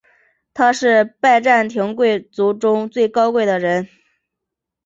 [0.55, 3.87] 他是拜占庭贵族中最高贵的人。